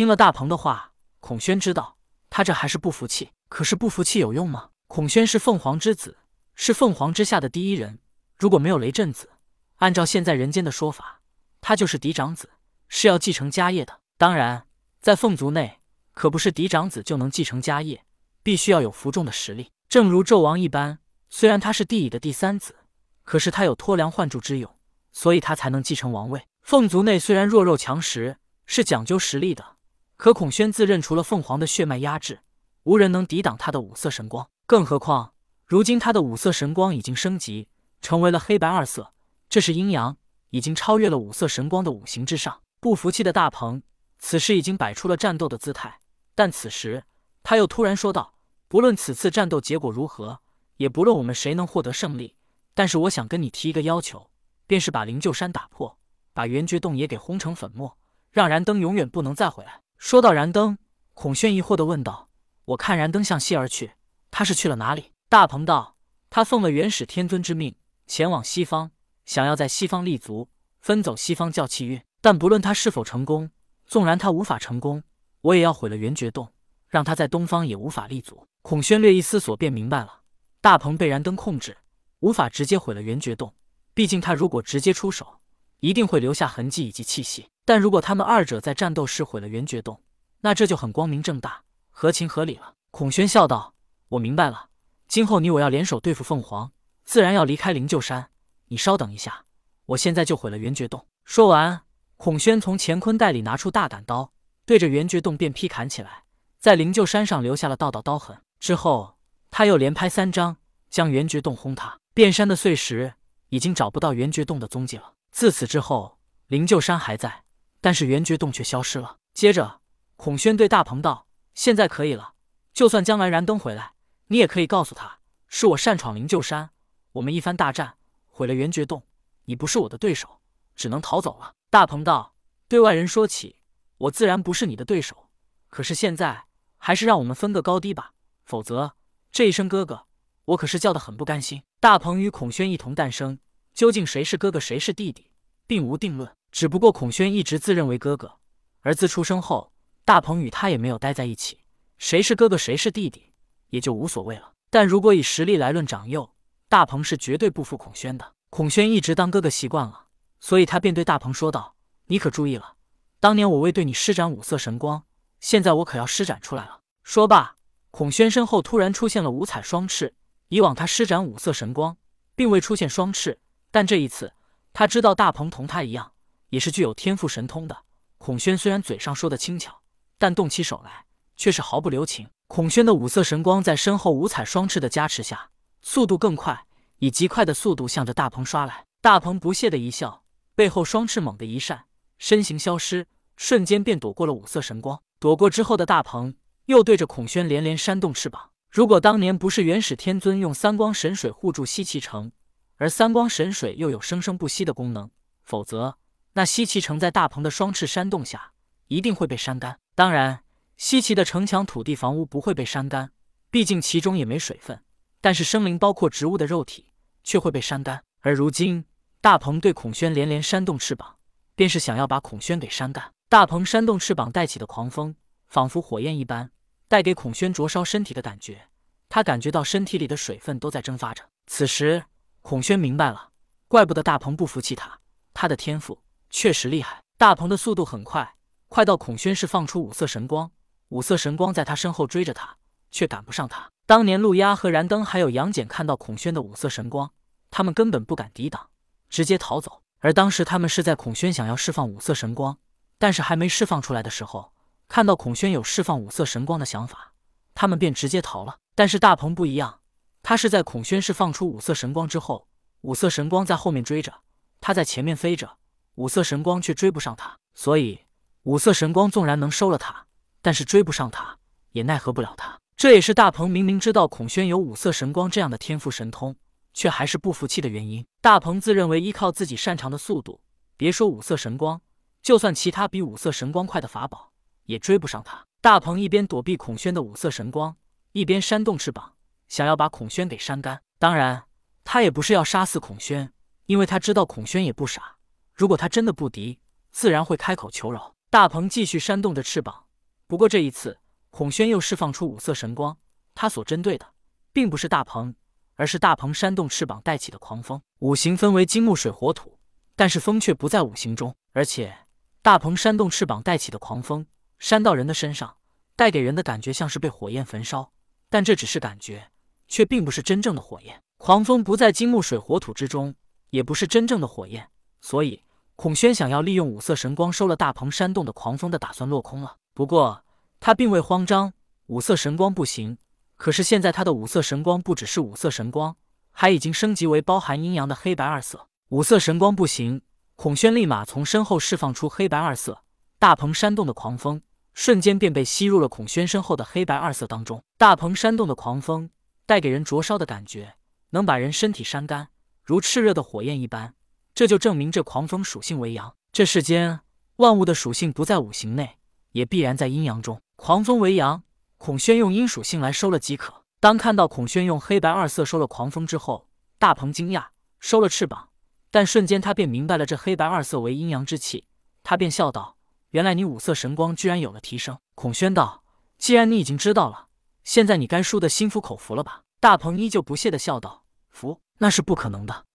[0.00, 1.98] 听了大鹏的话，孔宣知道
[2.30, 3.32] 他这还是不服气。
[3.50, 4.70] 可是不服气有用吗？
[4.86, 6.16] 孔宣是凤凰之子，
[6.54, 7.98] 是凤凰之下的第一人。
[8.38, 9.28] 如果没有雷震子，
[9.76, 11.20] 按照现在人间的说法，
[11.60, 12.48] 他就是嫡长子，
[12.88, 14.00] 是要继承家业的。
[14.16, 14.64] 当然，
[15.02, 15.80] 在凤族内，
[16.14, 18.02] 可不是嫡长子就能继承家业，
[18.42, 19.70] 必须要有服众的实力。
[19.90, 22.74] 正如纣王一般，虽然他是帝乙的第三子，
[23.22, 24.74] 可是他有脱梁换柱之勇，
[25.12, 26.46] 所以他才能继承王位。
[26.62, 29.76] 凤族内虽然弱肉强食，是讲究实力的，
[30.20, 32.40] 可孔宣自认除了凤凰的血脉压制。
[32.82, 35.32] 无人能抵挡他的五色神光，更何况
[35.64, 37.68] 如今他的五色神光已经升级，
[38.02, 39.14] 成为了黑白二色，
[39.48, 40.18] 这是阴阳，
[40.50, 42.60] 已经超越了五色神光的五行之上。
[42.80, 43.82] 不服气的大鹏
[44.18, 46.00] 此时已经摆出了战斗的姿态，
[46.34, 47.02] 但此时
[47.42, 48.34] 他又突然说道
[48.68, 50.40] ：“不论此次战斗结果如何，
[50.76, 52.36] 也不论我们谁能获得胜利，
[52.74, 54.30] 但是我想跟你提一个要求，
[54.66, 55.96] 便是把灵鹫山打破，
[56.34, 57.96] 把圆觉洞也给轰成粉末，
[58.30, 60.78] 让燃灯永远不能再回来。”说到燃灯，
[61.12, 62.30] 孔宣疑惑地问道。
[62.64, 63.92] 我看燃灯向西而去，
[64.30, 65.12] 他是去了哪里？
[65.28, 65.98] 大鹏道
[66.30, 68.92] ：“他奉了元始天尊之命，前往西方，
[69.26, 70.48] 想要在西方立足，
[70.80, 72.00] 分走西方教气运。
[72.22, 73.50] 但不论他是否成功，
[73.84, 75.02] 纵然他无法成功，
[75.42, 76.50] 我也要毁了元觉洞，
[76.88, 80.22] 让他在东方也无法立足。”孔宣略一思索，便明白了：
[80.62, 81.76] 大鹏被燃灯控制，
[82.20, 83.54] 无法直接毁了元觉洞。
[83.92, 85.40] 毕竟他如果直接出手，
[85.80, 87.49] 一定会留下痕迹以及气息。
[87.64, 90.02] 但如果他们二者在战斗时毁了元觉洞，
[90.40, 91.62] 那这就很光明正大。
[91.90, 92.74] 合情合理了。
[92.90, 93.74] 孔宣笑道
[94.10, 94.70] ：“我明白了，
[95.06, 96.72] 今后你我要联手对付凤凰，
[97.04, 98.30] 自然要离开灵鹫山。
[98.68, 99.44] 你稍等一下，
[99.86, 101.82] 我现在就毁了圆觉洞。”说完，
[102.16, 104.32] 孔宣从乾坤袋里拿出大胆刀，
[104.64, 106.24] 对着圆觉洞便劈砍起来，
[106.58, 108.40] 在灵鹫山上留下了道道刀痕。
[108.58, 109.16] 之后，
[109.50, 110.56] 他又连拍三张，
[110.88, 111.98] 将圆觉洞轰塌。
[112.12, 113.14] 遍山的碎石
[113.50, 115.12] 已经找不到圆觉洞的踪迹了。
[115.30, 117.44] 自此之后，灵鹫山还在，
[117.80, 119.18] 但是圆觉洞却消失了。
[119.32, 119.80] 接着，
[120.16, 121.26] 孔宣对大鹏道。
[121.52, 122.34] 现在可以了，
[122.72, 123.92] 就算将来燃灯回来，
[124.28, 126.70] 你也可以告诉他，是我擅闯灵鹫山，
[127.12, 129.04] 我们一番大战毁了圆觉洞，
[129.44, 130.40] 你不是我的对手，
[130.74, 131.54] 只能逃走了。
[131.68, 132.34] 大鹏道
[132.68, 133.56] ：“对外人说起，
[133.98, 135.28] 我自然不是你的对手，
[135.68, 136.44] 可是现在
[136.78, 138.12] 还是让我们分个高低吧，
[138.44, 138.94] 否则
[139.30, 140.06] 这一声哥哥，
[140.46, 143.38] 我可是叫得很不甘心。”大鹏与孔宣一同诞生，
[143.74, 145.30] 究竟谁是哥哥谁是弟弟，
[145.66, 148.38] 并无定论，只不过孔宣一直自认为哥哥，
[148.80, 149.72] 而自出生后。
[150.02, 151.60] 大鹏与他也没有待在一起，
[151.98, 153.32] 谁是哥哥谁是弟弟
[153.68, 154.54] 也就无所谓了。
[154.68, 156.34] 但如果以实力来论长幼，
[156.68, 158.32] 大鹏是绝对不负孔宣的。
[158.48, 160.06] 孔宣一直当哥哥习惯了，
[160.40, 161.76] 所以他便对大鹏说道
[162.08, 162.74] ：“你可注意了，
[163.20, 165.04] 当年我未对你施展五色神光，
[165.38, 167.54] 现在我可要施展出来了。”说罢，
[167.92, 170.12] 孔宣身后突然出现了五彩双翅。
[170.48, 171.96] 以往他施展五色神光，
[172.34, 173.38] 并未出现双翅，
[173.70, 174.32] 但这一次
[174.72, 176.10] 他知道大鹏同他一样，
[176.50, 177.84] 也是具有天赋神通的。
[178.18, 179.80] 孔宣虽然嘴上说的轻巧。
[180.20, 182.28] 但动起手来却是毫不留情。
[182.46, 185.48] 孔宣的五色神光在身后五彩双翅的加持下，
[185.80, 186.66] 速度更快，
[186.98, 188.84] 以极快的速度向着大鹏刷来。
[189.00, 190.22] 大鹏不屑的一笑，
[190.54, 191.86] 背后双翅猛地一扇，
[192.18, 193.06] 身形消失，
[193.38, 195.00] 瞬间便躲过了五色神光。
[195.18, 196.34] 躲过之后的大鹏
[196.66, 198.50] 又对着孔宣连连扇动翅膀。
[198.68, 202.30] 如果当年不是元始天尊用三光神水护住西岐城，
[202.76, 205.10] 而三光神水又有生生不息的功能，
[205.42, 205.96] 否则
[206.34, 208.52] 那西岐城在大鹏的双翅扇动下，
[208.86, 209.78] 一定会被扇干。
[209.94, 210.44] 当然，
[210.76, 213.10] 西岐的城墙、土地、房屋不会被扇干，
[213.50, 214.82] 毕竟其中也没水分。
[215.20, 216.92] 但是生灵，包括植物的肉体，
[217.24, 218.04] 却会被扇干。
[218.20, 218.84] 而如今，
[219.20, 221.16] 大鹏对孔宣连连扇动翅膀，
[221.54, 223.12] 便是想要把孔宣给扇干。
[223.28, 225.14] 大鹏扇动翅膀带起的狂风，
[225.48, 226.50] 仿佛火焰一般，
[226.88, 228.68] 带给孔宣灼烧身体的感觉。
[229.08, 231.28] 他感觉到身体里的水分都在蒸发着。
[231.46, 232.04] 此时，
[232.42, 233.30] 孔宣明白了，
[233.68, 235.00] 怪不得大鹏不服气他，
[235.34, 237.02] 他的天赋确实厉害。
[237.18, 238.36] 大鹏的速度很快。
[238.68, 240.52] 快到孔宣是放出五色神光，
[240.90, 242.56] 五色神光在他身后追着他，
[242.92, 243.68] 却赶不上他。
[243.84, 247.10] 当年陆压和燃灯还有杨戬看到孔宣的五色神光，
[247.50, 248.68] 他们根本不敢抵挡，
[249.08, 249.82] 直接逃走。
[249.98, 252.56] 而当时他们是在孔宣想要释放五色神光，
[252.96, 254.52] 但是还没释放出来的时候，
[254.88, 257.12] 看到孔宣有释放五色神光的想法，
[257.54, 258.58] 他们便直接逃了。
[258.76, 259.80] 但是大鹏不一样，
[260.22, 262.46] 他是在孔宣释放出五色神光之后，
[262.82, 264.14] 五色神光在后面追着，
[264.60, 265.56] 他在前面飞着，
[266.00, 268.00] 五色神光却追不上他，所以。
[268.44, 270.06] 五色神光纵然能收了他，
[270.40, 271.36] 但是追不上他，
[271.72, 272.58] 也奈何不了他。
[272.74, 276.34] 这也是大鹏明明知道孔宣有五色神光这样的天赋神通，
[276.72, 278.02] 却还是不服气的原因。
[278.22, 280.40] 大鹏自认为依靠自己擅长的速度，
[280.78, 281.78] 别说五色神光，
[282.22, 284.32] 就算其他比五色神光快的法宝，
[284.64, 285.44] 也追不上他。
[285.60, 287.76] 大鹏一边躲避孔宣的五色神光，
[288.12, 289.12] 一边扇动翅膀，
[289.48, 290.80] 想要把孔宣给扇干。
[290.98, 291.42] 当然，
[291.84, 293.30] 他也不是要杀死孔宣，
[293.66, 295.16] 因为他知道孔宣也不傻，
[295.54, 296.58] 如果他真的不敌，
[296.90, 298.14] 自然会开口求饶。
[298.30, 299.86] 大鹏继续扇动着翅膀，
[300.26, 300.98] 不过这一次，
[301.30, 302.96] 孔宣又释放出五色神光，
[303.34, 304.06] 他所针对的
[304.52, 305.34] 并不是大鹏，
[305.74, 307.82] 而是大鹏扇动翅膀带起的狂风。
[307.98, 309.58] 五行分为金木水火土，
[309.96, 311.92] 但是风却不在五行中，而且
[312.40, 314.26] 大鹏扇动翅膀带起的狂风
[314.58, 315.56] 扇到人的身上，
[315.96, 317.92] 带给人的感觉像是被火焰焚烧，
[318.28, 319.30] 但这只是感觉，
[319.66, 321.02] 却并不是真正的火焰。
[321.16, 323.14] 狂风不在金木水火土之中，
[323.50, 324.70] 也不是真正的火焰，
[325.00, 325.42] 所以。
[325.76, 329.56] 孔宣想要利用五色神光收了大鹏山洞的狂风的打算落空了。
[329.72, 330.22] 不过
[330.60, 331.54] 他并未慌张，
[331.86, 332.98] 五色神光不行。
[333.36, 335.96] 可是现在他的五色神光不只是五色神光，
[336.32, 338.66] 还已经升级为包含阴阳的黑白二色。
[338.90, 340.02] 五色神光不行，
[340.36, 342.82] 孔宣立马从身后释放出黑白二色
[343.18, 344.42] 大鹏山洞的狂风，
[344.74, 347.62] 瞬间便被吸入了孔宣身后的黑白二色当中。
[347.78, 349.08] 大鹏山洞的狂风
[349.46, 350.74] 带给人灼烧的感觉，
[351.12, 352.28] 能把人身体扇干，
[352.62, 353.94] 如炽热的火焰一般。
[354.34, 356.14] 这就证明这狂风属性为阳。
[356.32, 357.00] 这世间
[357.36, 358.98] 万物的属性不在五行内，
[359.32, 360.40] 也必然在阴阳中。
[360.56, 361.42] 狂风为阳，
[361.78, 363.64] 孔宣用阴属性来收了即可。
[363.80, 366.46] 当看到孔宣用黑白二色收了狂风之后，
[366.78, 367.46] 大鹏惊讶，
[367.78, 368.50] 收了翅膀，
[368.90, 371.66] 但瞬间他便明白了这黑白二色为阴阳之气，
[372.02, 372.76] 他便笑道
[373.10, 375.82] ：“原来你五色神光居然有了提升。”孔宣道
[376.18, 377.26] ：“既然你已经知道了，
[377.64, 381.60] 现在你该输得心服口服了吧？”大鹏依旧不屑的笑道：“服？
[381.78, 382.66] 那是不可能的。”